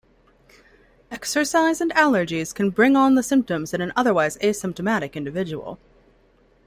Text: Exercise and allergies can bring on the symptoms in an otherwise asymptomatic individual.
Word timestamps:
Exercise 1.11 1.79
and 1.79 1.91
allergies 1.91 2.55
can 2.55 2.71
bring 2.71 2.95
on 2.95 3.13
the 3.13 3.21
symptoms 3.21 3.71
in 3.71 3.81
an 3.81 3.93
otherwise 3.95 4.35
asymptomatic 4.37 5.13
individual. 5.13 5.77